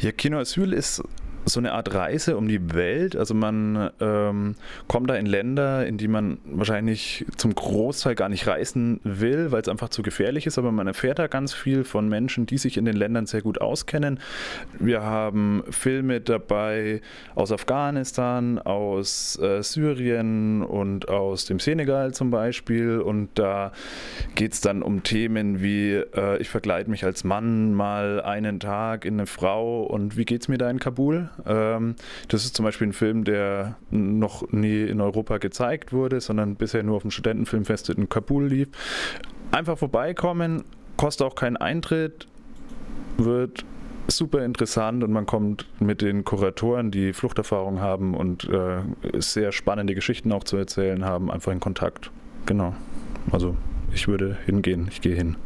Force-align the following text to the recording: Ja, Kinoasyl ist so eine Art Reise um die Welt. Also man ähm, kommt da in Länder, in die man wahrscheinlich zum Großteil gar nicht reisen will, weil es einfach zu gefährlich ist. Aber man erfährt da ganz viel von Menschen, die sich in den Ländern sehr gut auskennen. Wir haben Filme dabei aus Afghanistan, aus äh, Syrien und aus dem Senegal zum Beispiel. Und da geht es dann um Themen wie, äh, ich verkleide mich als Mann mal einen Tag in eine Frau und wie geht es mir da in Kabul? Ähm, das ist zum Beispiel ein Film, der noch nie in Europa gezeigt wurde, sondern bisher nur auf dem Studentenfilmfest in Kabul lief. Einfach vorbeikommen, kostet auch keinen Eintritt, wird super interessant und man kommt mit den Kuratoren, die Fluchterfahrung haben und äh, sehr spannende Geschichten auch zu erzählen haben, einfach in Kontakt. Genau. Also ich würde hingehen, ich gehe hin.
Ja, 0.00 0.12
Kinoasyl 0.12 0.72
ist 0.72 1.02
so 1.44 1.60
eine 1.60 1.72
Art 1.72 1.94
Reise 1.94 2.36
um 2.36 2.48
die 2.48 2.74
Welt. 2.74 3.16
Also 3.16 3.34
man 3.34 3.90
ähm, 4.00 4.54
kommt 4.88 5.10
da 5.10 5.14
in 5.14 5.26
Länder, 5.26 5.86
in 5.86 5.98
die 5.98 6.08
man 6.08 6.38
wahrscheinlich 6.44 7.24
zum 7.36 7.54
Großteil 7.54 8.14
gar 8.14 8.28
nicht 8.28 8.46
reisen 8.46 9.00
will, 9.04 9.50
weil 9.50 9.62
es 9.62 9.68
einfach 9.68 9.88
zu 9.88 10.02
gefährlich 10.02 10.46
ist. 10.46 10.58
Aber 10.58 10.72
man 10.72 10.86
erfährt 10.86 11.18
da 11.18 11.26
ganz 11.26 11.52
viel 11.52 11.84
von 11.84 12.08
Menschen, 12.08 12.46
die 12.46 12.58
sich 12.58 12.76
in 12.76 12.84
den 12.84 12.96
Ländern 12.96 13.26
sehr 13.26 13.42
gut 13.42 13.60
auskennen. 13.60 14.20
Wir 14.78 15.02
haben 15.02 15.64
Filme 15.70 16.20
dabei 16.20 17.00
aus 17.34 17.52
Afghanistan, 17.52 18.58
aus 18.58 19.38
äh, 19.40 19.62
Syrien 19.62 20.62
und 20.62 21.08
aus 21.08 21.46
dem 21.46 21.58
Senegal 21.58 22.12
zum 22.12 22.30
Beispiel. 22.30 23.00
Und 23.00 23.30
da 23.34 23.72
geht 24.34 24.52
es 24.52 24.60
dann 24.60 24.82
um 24.82 25.02
Themen 25.02 25.62
wie, 25.62 25.94
äh, 25.94 26.38
ich 26.38 26.48
verkleide 26.48 26.90
mich 26.90 27.04
als 27.04 27.24
Mann 27.24 27.74
mal 27.74 28.20
einen 28.20 28.60
Tag 28.60 29.04
in 29.04 29.14
eine 29.14 29.26
Frau 29.26 29.82
und 29.82 30.16
wie 30.16 30.24
geht 30.24 30.42
es 30.42 30.48
mir 30.48 30.58
da 30.58 30.70
in 30.70 30.78
Kabul? 30.78 31.29
Ähm, 31.46 31.94
das 32.28 32.44
ist 32.44 32.54
zum 32.54 32.64
Beispiel 32.64 32.88
ein 32.88 32.92
Film, 32.92 33.24
der 33.24 33.76
noch 33.90 34.50
nie 34.52 34.82
in 34.82 35.00
Europa 35.00 35.38
gezeigt 35.38 35.92
wurde, 35.92 36.20
sondern 36.20 36.56
bisher 36.56 36.82
nur 36.82 36.96
auf 36.96 37.02
dem 37.02 37.10
Studentenfilmfest 37.10 37.90
in 37.90 38.08
Kabul 38.08 38.46
lief. 38.46 38.68
Einfach 39.52 39.78
vorbeikommen, 39.78 40.64
kostet 40.96 41.26
auch 41.26 41.34
keinen 41.34 41.56
Eintritt, 41.56 42.26
wird 43.16 43.64
super 44.08 44.44
interessant 44.44 45.04
und 45.04 45.12
man 45.12 45.26
kommt 45.26 45.66
mit 45.80 46.02
den 46.02 46.24
Kuratoren, 46.24 46.90
die 46.90 47.12
Fluchterfahrung 47.12 47.80
haben 47.80 48.14
und 48.14 48.48
äh, 48.48 48.80
sehr 49.20 49.52
spannende 49.52 49.94
Geschichten 49.94 50.32
auch 50.32 50.44
zu 50.44 50.56
erzählen 50.56 51.04
haben, 51.04 51.30
einfach 51.30 51.52
in 51.52 51.60
Kontakt. 51.60 52.10
Genau. 52.46 52.74
Also 53.30 53.56
ich 53.92 54.08
würde 54.08 54.36
hingehen, 54.46 54.88
ich 54.90 55.00
gehe 55.00 55.14
hin. 55.14 55.36